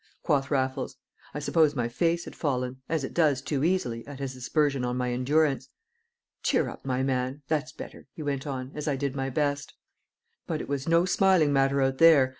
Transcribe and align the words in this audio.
quoth 0.23 0.49
Raffles. 0.49 0.95
I 1.31 1.37
suppose 1.37 1.75
my 1.75 1.87
face 1.87 2.25
had 2.25 2.35
fallen 2.35 2.77
(as 2.89 3.03
it 3.03 3.13
does 3.13 3.39
too 3.39 3.63
easily) 3.63 4.03
at 4.07 4.17
his 4.17 4.35
aspersion 4.35 4.83
on 4.83 4.97
my 4.97 5.11
endurance. 5.13 5.69
"Cheer 6.41 6.69
up, 6.69 6.83
my 6.83 7.03
man; 7.03 7.43
that's 7.49 7.71
better," 7.71 8.07
he 8.15 8.23
went 8.23 8.47
on, 8.47 8.71
as 8.73 8.87
I 8.87 8.95
did 8.95 9.15
my 9.15 9.29
best. 9.29 9.75
"But 10.47 10.59
it 10.59 10.67
was 10.67 10.89
no 10.89 11.05
smiling 11.05 11.53
matter 11.53 11.83
out 11.83 11.99
there. 11.99 12.29